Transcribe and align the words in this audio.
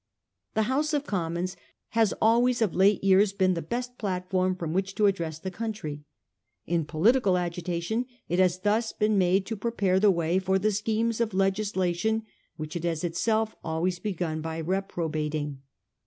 The 0.55 0.63
House 0.63 0.95
of 0.95 1.05
Commons 1.05 1.55
has 1.89 2.11
always 2.19 2.59
of 2.63 2.73
late 2.73 3.03
years 3.03 3.33
been 3.33 3.53
the 3.53 3.61
best 3.61 3.99
platform 3.99 4.55
from 4.55 4.73
which 4.73 4.95
to 4.95 5.05
address 5.05 5.37
the 5.37 5.51
country. 5.51 6.05
In 6.65 6.85
political 6.85 7.37
agitation 7.37 8.07
it 8.27 8.39
has 8.39 8.61
thus 8.61 8.93
been 8.93 9.19
made 9.19 9.45
to 9.45 9.55
prepare 9.55 9.99
the 9.99 10.09
way 10.09 10.39
for 10.39 10.57
the 10.57 10.71
schemes 10.71 11.21
of 11.21 11.35
legislation 11.35 12.23
which 12.57 12.75
it 12.75 12.83
has 12.83 13.03
itself 13.03 13.55
always 13.63 13.99
begun 13.99 14.41
by 14.41 14.59
reprobating. 14.59 15.61